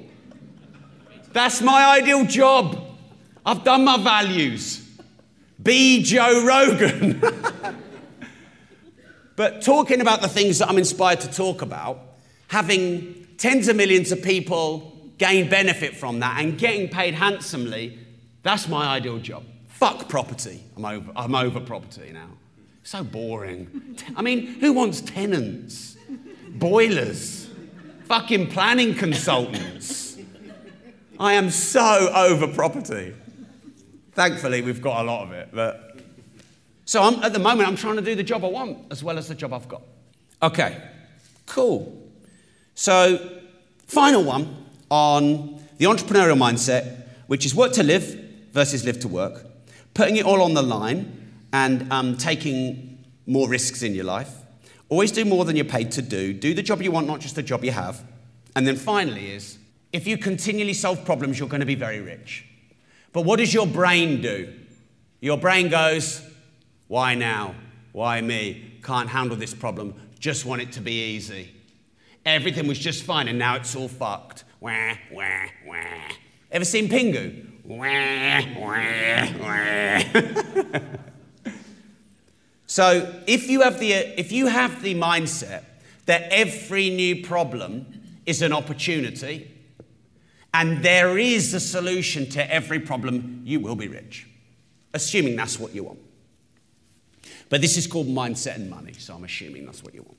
[1.33, 2.81] That's my ideal job.
[3.45, 4.89] I've done my values.
[5.63, 7.21] Be Joe Rogan.
[9.37, 12.01] but talking about the things that I'm inspired to talk about,
[12.49, 17.99] having tens of millions of people gain benefit from that and getting paid handsomely
[18.43, 19.45] that's my ideal job.
[19.69, 20.63] Fuck property.
[20.77, 22.29] I'm over, I'm over property now.
[22.83, 23.97] So boring.
[24.17, 25.97] I mean, who wants tenants?
[26.49, 27.49] Boilers?
[28.05, 30.19] Fucking planning consultants?
[31.21, 33.15] I am so over property.
[34.13, 35.51] Thankfully, we've got a lot of it.
[35.53, 36.01] But
[36.85, 39.17] so I'm, at the moment, I'm trying to do the job I want as well
[39.17, 39.83] as the job I've got.
[40.43, 40.83] Okay,
[41.47, 42.11] cool.
[42.75, 43.41] So,
[43.87, 48.20] final one on the entrepreneurial mindset, which is work to live,
[48.53, 49.47] versus live to work,
[49.95, 54.35] putting it all on the line and um, taking more risks in your life.
[54.89, 56.33] Always do more than you're paid to do.
[56.33, 58.05] Do the job you want, not just the job you have.
[58.57, 59.59] And then finally, is
[59.93, 62.45] if you continually solve problems, you're going to be very rich.
[63.13, 64.53] But what does your brain do?
[65.21, 66.23] Your brain goes,
[66.89, 67.55] Why now?
[67.93, 68.79] Why me?
[68.83, 69.95] Can't handle this problem.
[70.19, 71.55] just want it to be easy.
[72.25, 74.45] Everything was just fine, and now it's all fucked.
[74.61, 76.09] Wah, wah, wah.
[76.51, 77.50] Ever seen Pingu?
[77.71, 80.81] Wah, wah, wah.
[82.67, 85.63] so if you have the if you have the mindset
[86.07, 87.87] that every new problem
[88.27, 89.53] is an opportunity,
[90.53, 94.27] and there is a solution to every problem, you will be rich,
[94.93, 96.01] assuming that's what you want.
[97.51, 100.19] But this is called mindset and money, so I'm assuming that's what you want.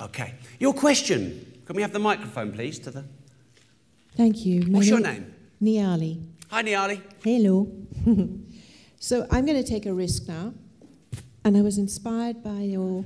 [0.00, 0.34] Okay.
[0.60, 1.62] Your question.
[1.66, 3.04] Can we have the microphone, please, to the.
[4.16, 4.62] Thank you.
[4.66, 5.34] My What's your name?
[5.60, 6.30] Niali.
[6.50, 7.00] Hi, Niali.
[7.22, 7.70] Hello.
[8.98, 10.52] so I'm going to take a risk now.
[11.44, 13.04] And I was inspired by your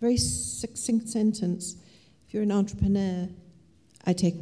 [0.00, 1.76] very succinct sentence.
[2.26, 3.28] If you're an entrepreneur,
[4.06, 4.36] I take,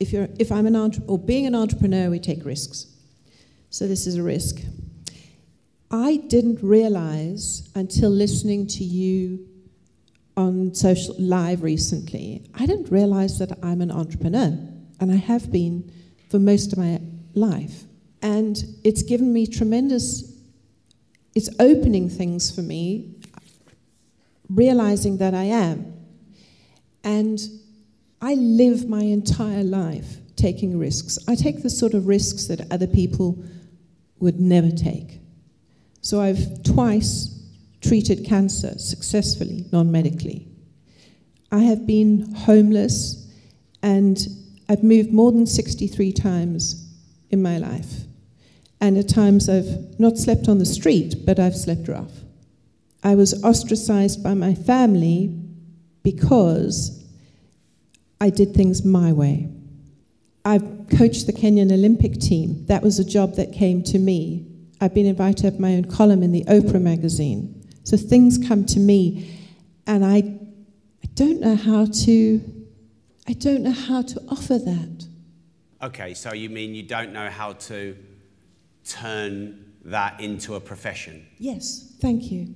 [0.00, 2.86] if, you're, if I'm an entrepreneur, or being an entrepreneur, we take risks.
[3.68, 4.62] So this is a risk.
[5.90, 9.46] I didn't realize until listening to you
[10.34, 14.58] on social live recently, I didn't realize that I'm an entrepreneur,
[14.98, 15.92] and I have been
[16.30, 17.00] for most of my
[17.36, 17.84] life.
[18.22, 20.36] And it's given me tremendous,
[21.34, 23.14] it's opening things for me,
[24.48, 25.92] realizing that I am.
[27.04, 27.38] And
[28.20, 31.18] I live my entire life taking risks.
[31.28, 33.44] I take the sort of risks that other people
[34.18, 35.20] would never take.
[36.00, 37.32] So I've twice
[37.80, 40.48] treated cancer successfully, non medically.
[41.52, 43.30] I have been homeless
[43.82, 44.18] and
[44.68, 46.85] I've moved more than 63 times
[47.30, 48.02] in my life.
[48.80, 52.12] And at times I've not slept on the street, but I've slept rough.
[53.02, 55.32] I was ostracized by my family
[56.02, 57.04] because
[58.20, 59.48] I did things my way.
[60.44, 60.62] I've
[60.96, 62.64] coached the Kenyan Olympic team.
[62.66, 64.46] That was a job that came to me.
[64.80, 67.66] I've been invited to have my own column in the Oprah magazine.
[67.84, 69.40] So things come to me,
[69.86, 72.40] and I, I don't know how to,
[73.26, 74.95] I don't know how to offer that.
[75.82, 77.96] Okay, so you mean you don't know how to
[78.84, 81.26] turn that into a profession?
[81.38, 82.54] Yes, thank you.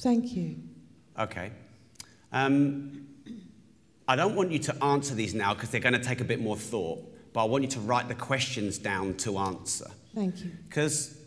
[0.00, 0.56] Thank you.
[1.18, 1.50] Okay.
[2.32, 3.06] Um,
[4.06, 6.40] I don't want you to answer these now because they're going to take a bit
[6.40, 6.98] more thought,
[7.32, 9.90] but I want you to write the questions down to answer.
[10.14, 10.50] Thank you.
[10.68, 11.18] Because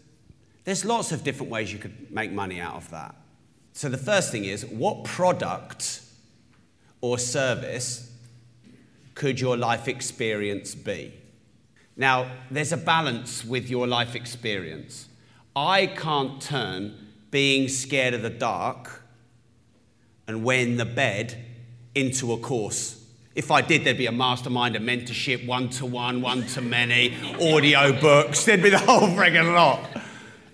[0.64, 3.16] there's lots of different ways you could make money out of that.
[3.74, 6.02] So the first thing is what product
[7.02, 8.12] or service
[9.15, 11.13] could your life experience be?
[11.97, 15.08] Now, there's a balance with your life experience.
[15.56, 19.01] I can't turn being scared of the dark
[20.28, 21.43] and when the bed
[21.95, 23.01] into a course.
[23.36, 27.13] If I did, there'd be a mastermind, a mentorship, one to one, one to many,
[27.41, 29.89] audio books, there'd be the whole friggin' lot.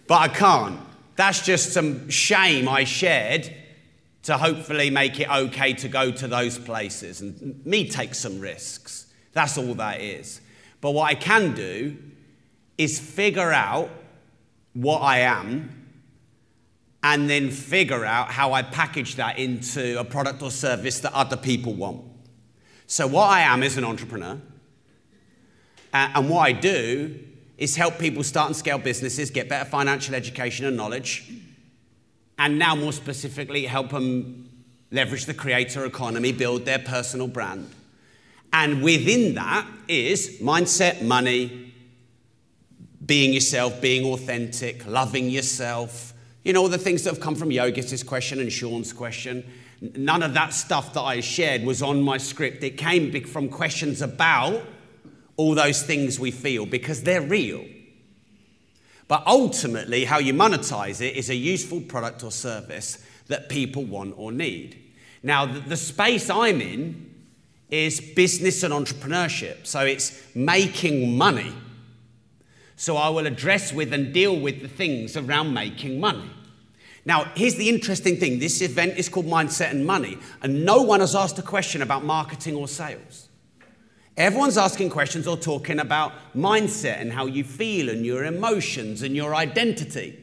[0.07, 0.79] But I can't.
[1.15, 3.55] That's just some shame I shared
[4.23, 9.07] to hopefully make it okay to go to those places and me take some risks.
[9.33, 10.41] That's all that is.
[10.79, 11.97] But what I can do
[12.77, 13.89] is figure out
[14.73, 15.81] what I am
[17.03, 21.37] and then figure out how I package that into a product or service that other
[21.37, 22.01] people want.
[22.85, 24.39] So, what I am is an entrepreneur,
[25.93, 27.19] and what I do
[27.57, 31.31] is help people start and scale businesses, get better financial education and knowledge,
[32.41, 34.49] and now more specifically, help them
[34.91, 37.69] leverage the creator economy, build their personal brand.
[38.51, 41.73] And within that is mindset, money,
[43.05, 46.11] being yourself, being authentic, loving yourself
[46.43, 49.45] you know, all the things that have come from Yogesh's question and Sean's question.
[49.95, 52.63] None of that stuff that I shared was on my script.
[52.63, 54.63] It came from questions about
[55.37, 57.63] all those things we feel because they're real.
[59.11, 64.13] But ultimately, how you monetize it is a useful product or service that people want
[64.15, 64.81] or need.
[65.21, 67.13] Now, the space I'm in
[67.69, 69.67] is business and entrepreneurship.
[69.67, 71.51] So it's making money.
[72.77, 76.31] So I will address with and deal with the things around making money.
[77.03, 81.01] Now, here's the interesting thing this event is called Mindset and Money, and no one
[81.01, 83.27] has asked a question about marketing or sales.
[84.17, 89.15] Everyone's asking questions or talking about mindset and how you feel and your emotions and
[89.15, 90.17] your identity.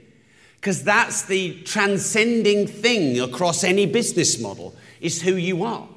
[0.57, 5.89] Because that's the transcending thing across any business model is who you are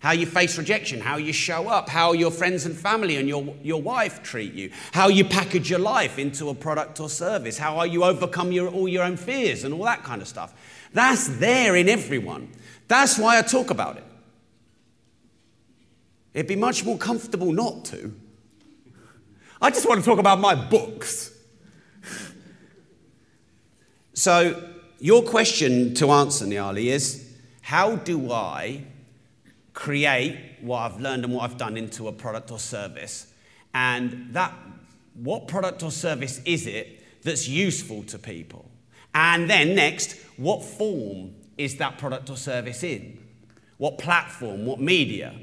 [0.00, 3.54] how you face rejection, how you show up, how your friends and family and your,
[3.62, 7.82] your wife treat you, how you package your life into a product or service, how
[7.82, 10.54] you overcome your, all your own fears and all that kind of stuff.
[10.92, 12.48] That's there in everyone.
[12.86, 14.04] That's why I talk about it.
[16.34, 18.14] It'd be much more comfortable not to.
[19.60, 21.32] I just want to talk about my books.
[24.14, 24.70] so,
[25.00, 28.84] your question to answer, Niali, is how do I
[29.74, 33.32] create what I've learned and what I've done into a product or service?
[33.74, 34.52] And that,
[35.14, 38.70] what product or service is it that's useful to people?
[39.14, 43.18] And then next, what form is that product or service in?
[43.76, 44.66] What platform?
[44.66, 45.34] What media?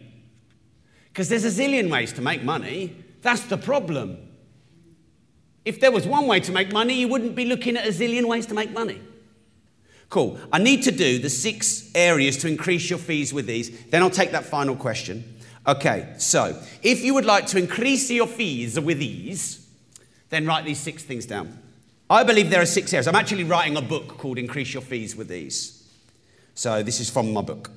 [1.15, 2.93] Because there's a zillion ways to make money.
[3.21, 4.17] That's the problem.
[5.63, 8.25] If there was one way to make money, you wouldn't be looking at a zillion
[8.25, 8.99] ways to make money.
[10.09, 10.37] Cool.
[10.51, 13.85] I need to do the six areas to increase your fees with these.
[13.85, 15.23] Then I'll take that final question.
[15.65, 19.65] Okay, so if you would like to increase your fees with these,
[20.31, 21.57] then write these six things down.
[22.09, 23.07] I believe there are six areas.
[23.07, 25.89] I'm actually writing a book called Increase Your Fees with These.
[26.55, 27.71] So this is from my book,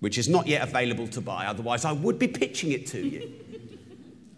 [0.00, 3.32] which is not yet available to buy, otherwise, I would be pitching it to you.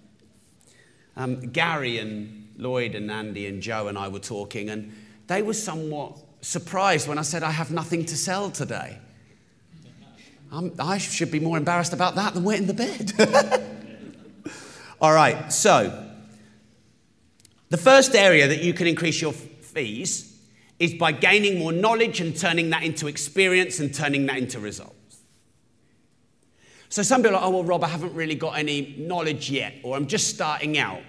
[1.16, 4.92] um, Gary and Lloyd and Andy and Joe and I were talking, and
[5.28, 8.98] they were somewhat surprised when I said, I have nothing to sell today.
[10.50, 13.12] I'm, i should be more embarrassed about that than wetting the bed.
[15.00, 16.10] All right, so
[17.70, 20.38] the first area that you can increase your fees
[20.78, 24.94] is by gaining more knowledge and turning that into experience and turning that into results.
[26.93, 29.76] So some people are like, oh, well, Rob, I haven't really got any knowledge yet,
[29.82, 31.01] or I'm just starting out.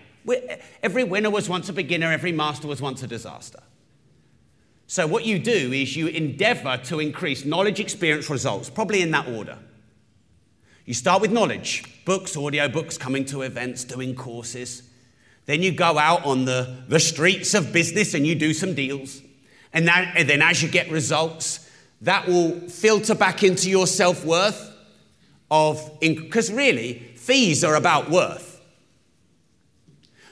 [0.81, 3.59] Every winner was once a beginner, every master was once a disaster.
[4.87, 9.27] So, what you do is you endeavor to increase knowledge, experience, results, probably in that
[9.27, 9.59] order.
[10.85, 14.83] You start with knowledge books, audio books, coming to events, doing courses.
[15.47, 19.21] Then you go out on the, the streets of business and you do some deals.
[19.73, 21.69] And, that, and then as you get results,
[21.99, 24.69] that will filter back into your self worth
[25.49, 28.61] of, because really, fees are about worth.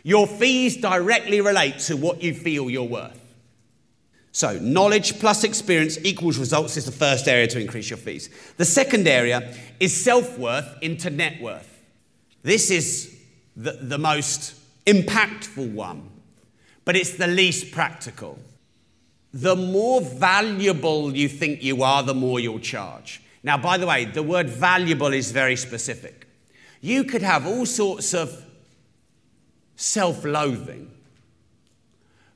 [0.04, 3.18] Your fees directly relate to what you feel you're worth.
[4.34, 8.30] So, knowledge plus experience equals results is the first area to increase your fees.
[8.58, 11.68] The second area is self worth into net worth.
[12.42, 13.18] This is
[13.56, 14.56] the, the most
[14.86, 16.10] impactful one,
[16.86, 18.40] but it's the least practical.
[19.34, 23.22] The more valuable you think you are, the more you'll charge.
[23.44, 26.28] Now, by the way, the word valuable is very specific.
[26.80, 28.46] You could have all sorts of
[29.76, 30.92] self loathing,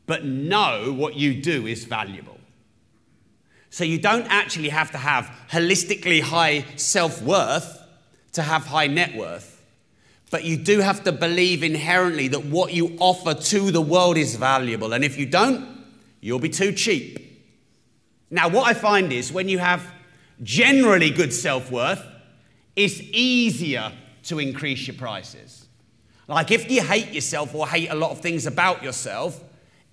[0.05, 2.39] but know what you do is valuable.
[3.69, 7.83] So you don't actually have to have holistically high self worth
[8.33, 9.51] to have high net worth.
[10.31, 14.35] But you do have to believe inherently that what you offer to the world is
[14.35, 14.93] valuable.
[14.93, 15.65] And if you don't,
[16.19, 17.19] you'll be too cheap.
[18.31, 19.85] Now, what I find is when you have
[20.43, 22.03] generally good self worth,
[22.75, 23.91] it's easier
[24.23, 25.65] to increase your prices.
[26.27, 29.41] Like if you hate yourself or hate a lot of things about yourself,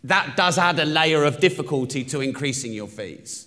[0.05, 3.47] that does add a layer of difficulty to increasing your fees.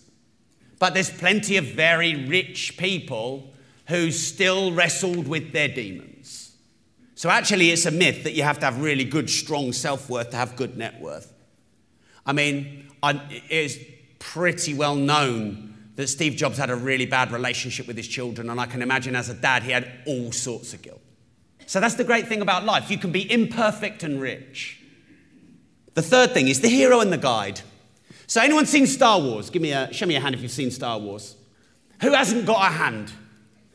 [0.79, 3.53] But there's plenty of very rich people
[3.87, 6.55] who still wrestled with their demons.
[7.15, 10.31] So actually, it's a myth that you have to have really good, strong self worth
[10.31, 11.33] to have good net worth.
[12.25, 13.77] I mean, it's
[14.19, 18.59] pretty well known that Steve Jobs had a really bad relationship with his children, and
[18.59, 21.01] I can imagine as a dad, he had all sorts of guilt.
[21.65, 22.91] So that's the great thing about life.
[22.91, 24.81] You can be imperfect and rich.
[25.93, 27.61] The third thing is the hero and the guide.
[28.27, 29.49] So, anyone seen Star Wars?
[29.49, 31.35] Give me a, show me a hand if you've seen Star Wars.
[32.01, 33.11] Who hasn't got a hand?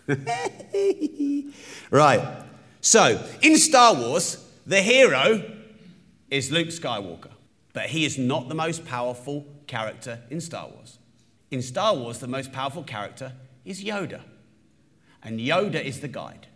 [1.90, 2.44] right.
[2.80, 5.42] So, in Star Wars, the hero
[6.30, 7.30] is Luke Skywalker,
[7.72, 10.98] but he is not the most powerful character in Star Wars.
[11.50, 13.32] In Star Wars, the most powerful character
[13.64, 14.20] is Yoda,
[15.22, 16.46] and Yoda is the guide.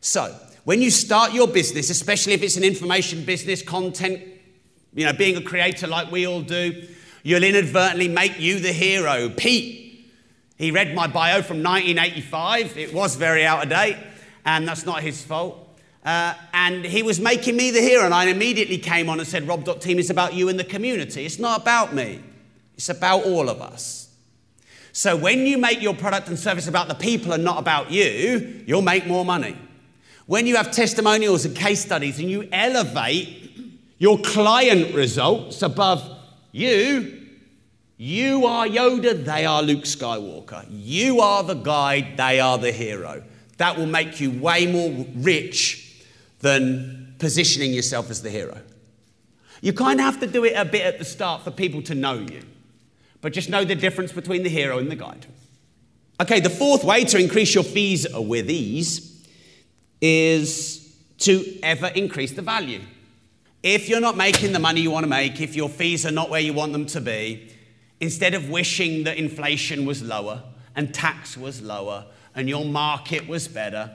[0.00, 4.20] So, when you start your business, especially if it's an information business, content,
[4.94, 6.86] you know, being a creator like we all do,
[7.22, 9.28] you'll inadvertently make you the hero.
[9.28, 10.10] Pete,
[10.56, 12.76] he read my bio from 1985.
[12.76, 13.96] It was very out of date
[14.44, 15.58] and that's not his fault.
[16.04, 19.46] Uh, and he was making me the hero, and I immediately came on and said,
[19.46, 21.24] Rob Team is about you and the community.
[21.24, 22.20] It's not about me,
[22.74, 24.08] it's about all of us.
[24.92, 28.62] So when you make your product and service about the people and not about you,
[28.66, 29.56] you'll make more money.
[30.26, 33.50] When you have testimonials and case studies and you elevate
[33.98, 36.18] your client results above
[36.52, 37.20] you,
[37.96, 40.66] you are Yoda, they are Luke Skywalker.
[40.68, 43.22] You are the guide, they are the hero
[43.62, 46.02] that will make you way more rich
[46.40, 48.58] than positioning yourself as the hero.
[49.60, 51.94] You kind of have to do it a bit at the start for people to
[51.94, 52.42] know you,
[53.22, 55.26] but just know the difference between the hero and the guide.
[56.20, 59.26] Okay, the fourth way to increase your fees with ease
[60.02, 62.82] is to ever increase the value.
[63.62, 66.28] If you're not making the money you want to make, if your fees are not
[66.28, 67.50] where you want them to be,
[68.00, 70.42] instead of wishing that inflation was lower,
[70.74, 73.90] and tax was lower and your market was better,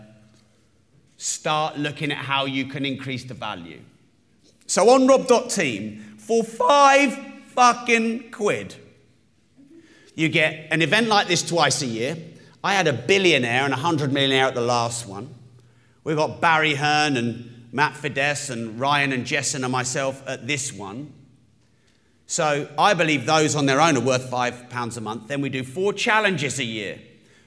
[1.17, 3.81] start looking at how you can increase the value.
[4.67, 7.17] So on rob.team, for five
[7.47, 8.75] fucking quid,
[10.17, 12.17] you get an event like this twice a year.
[12.63, 15.29] I had a billionaire and a hundred millionaire at the last one.
[16.03, 20.73] We've got Barry Hearn and Matt Fides and Ryan and Jessen and myself at this
[20.73, 21.13] one.
[22.25, 25.27] So I believe those on their own are worth five pounds a month.
[25.27, 26.97] Then we do four challenges a year.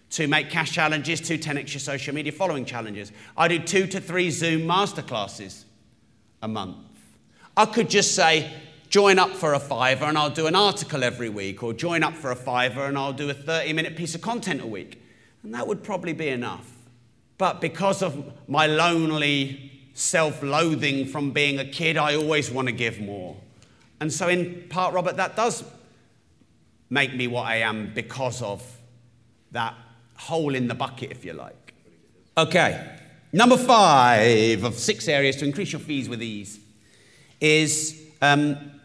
[0.09, 3.11] Two make cash challenges, two 10x your social media following challenges.
[3.37, 5.65] I do two to three Zoom masterclasses
[6.41, 6.77] a month.
[7.57, 8.49] I could just say,
[8.91, 12.15] join up for a fiver and I'll do an article every week, or join up
[12.15, 15.01] for a fiver and I'll do a 30 minute piece of content a week.
[15.43, 16.71] And that would probably be enough.
[17.39, 22.73] But because of my lonely self loathing from being a kid, I always want to
[22.73, 23.37] give more.
[24.01, 25.65] And so, in part, Robert, that does
[26.91, 28.63] make me what I am because of
[29.53, 29.75] that
[30.17, 31.75] hole in the bucket, if you like.
[32.37, 32.99] Okay,
[33.33, 36.59] number five of six areas to increase your fees with ease
[37.41, 38.80] is um,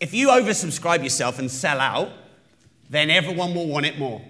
[0.00, 2.10] if you oversubscribe yourself and sell out,
[2.88, 4.22] then everyone will want it more.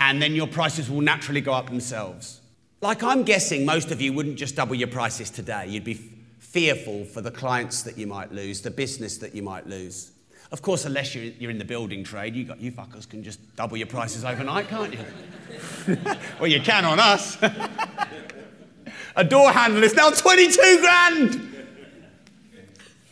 [0.00, 2.40] And then your prices will naturally go up themselves.
[2.82, 5.68] Like I'm guessing most of you wouldn't just double your prices today.
[5.68, 5.94] You'd be
[6.38, 10.10] fearful for the clients that you might lose, the business that you might lose.
[10.52, 13.56] Of course, unless you're, you're in the building trade, you, got, you fuckers can just
[13.56, 15.96] double your prices overnight, can't you?
[16.38, 17.38] well, you can on us.
[19.16, 21.52] A door handle is now 22 grand!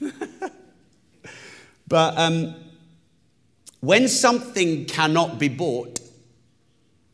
[1.87, 2.55] but um,
[3.81, 6.01] when something cannot be bought,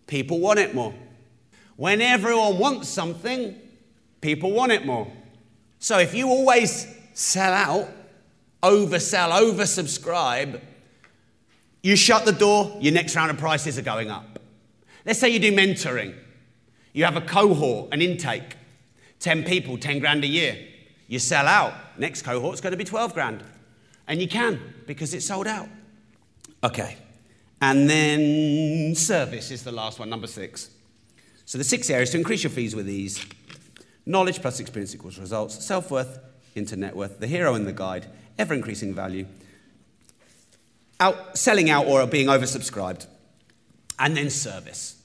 [0.07, 0.95] people want it more.
[1.77, 3.57] When everyone wants something,
[4.21, 5.11] people want it more.
[5.79, 7.89] So if you always sell out,
[8.62, 10.61] oversell, oversubscribe,
[11.83, 14.39] you shut the door, your next round of prices are going up.
[15.07, 16.14] Let's say you do mentoring.
[16.93, 18.57] You have a cohort, an intake,
[19.21, 20.59] 10 people, 10 grand a year.
[21.09, 23.43] You sell out, next cohort's going to be 12 grand.
[24.11, 25.68] And you can because it's sold out.
[26.64, 26.96] Okay.
[27.62, 30.68] And then service is the last one, number six.
[31.44, 33.24] So the six areas to increase your fees with ease
[34.06, 36.18] knowledge plus experience equals results, self worth
[36.56, 38.06] into net worth, the hero and the guide,
[38.36, 39.26] ever increasing value,
[40.98, 43.06] out, selling out or being oversubscribed,
[44.00, 45.00] and then service.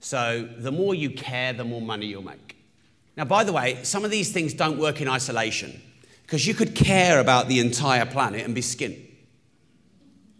[0.00, 2.56] So the more you care, the more money you'll make.
[3.16, 5.80] Now, by the way, some of these things don't work in isolation
[6.24, 8.98] because you could care about the entire planet and be skint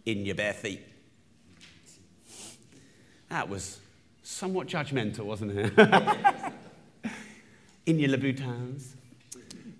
[0.05, 0.81] in your bare feet.
[3.29, 3.79] That was
[4.23, 5.73] somewhat judgmental, wasn't it?
[7.85, 8.93] in your Louboutins.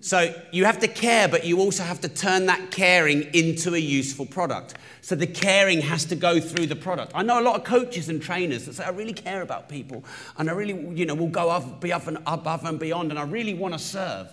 [0.00, 3.78] So you have to care, but you also have to turn that caring into a
[3.78, 4.74] useful product.
[5.00, 7.10] So the caring has to go through the product.
[7.14, 10.04] I know a lot of coaches and trainers that say, I really care about people,
[10.38, 13.54] and I really, you know, will go up and above and beyond, and I really
[13.54, 14.32] want to serve.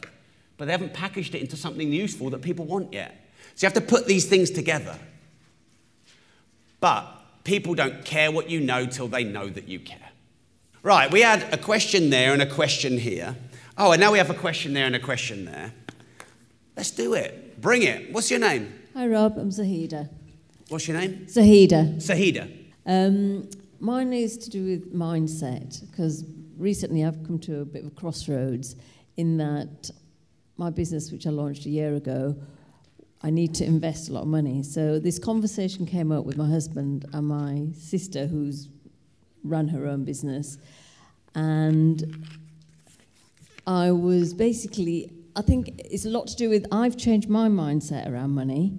[0.64, 3.28] But they haven't packaged it into something useful that people want yet.
[3.54, 4.98] So you have to put these things together.
[6.80, 7.06] But
[7.44, 10.10] people don't care what you know till they know that you care.
[10.82, 13.36] Right, we had a question there and a question here.
[13.78, 15.74] Oh, and now we have a question there and a question there.
[16.78, 17.60] Let's do it.
[17.60, 18.14] Bring it.
[18.14, 18.74] What's your name?
[18.94, 19.38] Hi, Rob.
[19.38, 20.08] I'm Zahida.
[20.70, 21.26] What's your name?
[21.28, 21.98] Zahida.
[21.98, 22.50] Sahida.
[22.86, 23.50] Um,
[23.82, 26.24] mine is to do with mindset because
[26.58, 28.78] recently I've come to a bit of a crossroads
[29.18, 29.92] in that
[30.58, 32.36] my business, which I launched a year ago,
[33.22, 34.64] I need to invest a lot of money.
[34.64, 38.70] So this conversation came up with my husband and my sister, who's
[39.44, 40.58] run her own business,
[41.36, 42.28] and
[43.66, 48.10] I was basically, I think it's a lot to do with I've changed my mindset
[48.12, 48.78] around money,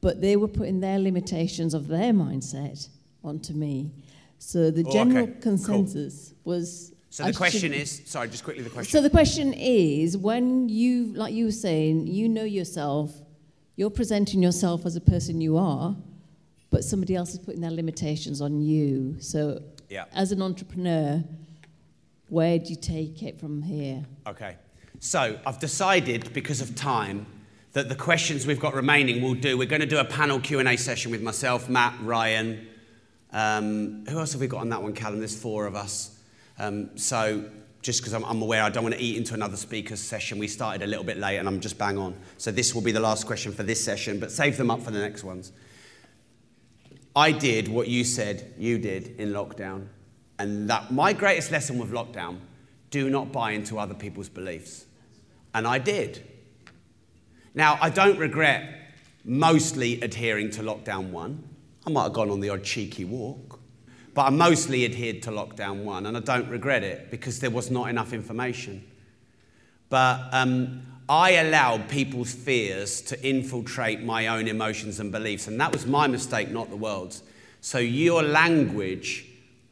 [0.00, 2.88] but they were putting their limitations of their mindset
[3.24, 3.90] onto me.
[4.38, 5.32] So the Oh, general okay.
[5.32, 5.40] Cool.
[5.42, 6.92] consensus was.
[7.10, 8.90] So I the question should- is sorry, just quickly the question.
[8.90, 13.12] So the question is when you, like you were saying, you know yourself,
[13.76, 15.96] you're presenting yourself as a person you are,
[16.70, 19.16] but somebody else is putting their limitations on you.
[19.20, 20.04] So yeah.
[20.12, 21.24] as an entrepreneur,
[22.28, 24.04] where do you take it from here?
[24.26, 24.56] Okay.
[25.00, 27.26] So I've decided, because of time,
[27.72, 29.56] that the questions we've got remaining we'll do.
[29.56, 32.66] We're going to do a panel Q&A session with myself, Matt, Ryan.
[33.30, 35.18] Um, who else have we got on that one, Callum?
[35.18, 36.17] There's four of us.
[36.58, 37.44] Um, so
[37.82, 40.48] just because I'm, I'm aware I don't want to eat into another speaker's session, we
[40.48, 42.16] started a little bit late and I'm just bang on.
[42.36, 44.90] So this will be the last question for this session, but save them up for
[44.90, 45.52] the next ones.
[47.14, 49.88] I did what you said you did in lockdown.
[50.38, 52.38] And that my greatest lesson with lockdown,
[52.90, 54.86] do not buy into other people's beliefs.
[55.54, 56.26] And I did.
[57.54, 58.92] Now, I don't regret
[59.24, 61.42] mostly adhering to lockdown one.
[61.86, 63.57] I might have gone on the odd cheeky walk.
[64.18, 67.70] But I mostly adhered to lockdown one, and I don't regret it because there was
[67.70, 68.84] not enough information.
[69.90, 75.70] But um, I allowed people's fears to infiltrate my own emotions and beliefs, and that
[75.70, 77.22] was my mistake, not the world's.
[77.60, 79.24] So your language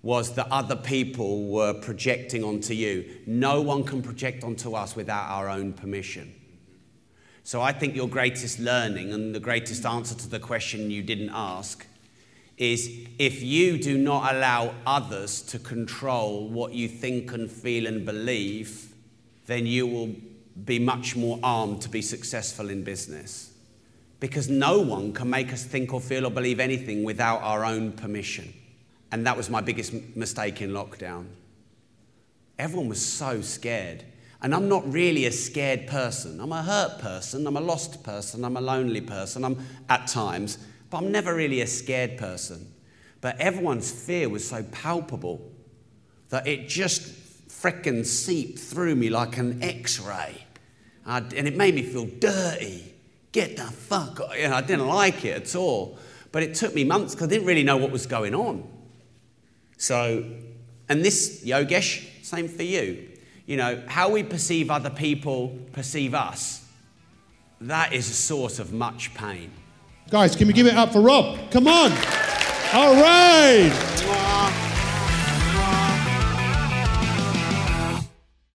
[0.02, 3.04] was that other people were projecting onto you.
[3.26, 6.32] No one can project onto us without our own permission.
[7.42, 11.30] So I think your greatest learning and the greatest answer to the question you didn't
[11.32, 11.84] ask
[12.56, 18.04] is if you do not allow others to control what you think and feel and
[18.06, 18.94] believe,
[19.46, 20.14] then you will
[20.64, 23.52] be much more armed to be successful in business.
[24.20, 27.92] Because no one can make us think or feel or believe anything without our own
[27.92, 28.52] permission.
[29.12, 31.26] And that was my biggest mistake in lockdown.
[32.58, 34.04] Everyone was so scared.
[34.40, 36.40] And I'm not really a scared person.
[36.40, 40.58] I'm a hurt person, I'm a lost person, I'm a lonely person, I'm at times,
[40.90, 42.72] but I'm never really a scared person.
[43.20, 45.40] But everyone's fear was so palpable
[46.28, 50.44] that it just frickin' seeped through me like an x ray.
[51.04, 52.92] And it made me feel dirty.
[53.32, 54.38] Get the fuck out.
[54.38, 55.98] You know, I didn't like it at all.
[56.32, 58.68] But it took me months because I didn't really know what was going on.
[59.78, 60.24] So,
[60.88, 63.08] and this, Yogesh, same for you.
[63.46, 66.66] You know, how we perceive other people perceive us,
[67.60, 69.50] that is a source of much pain.
[70.08, 71.36] Guys, can we give it up for Rob?
[71.50, 71.90] Come on.
[72.72, 74.15] All right.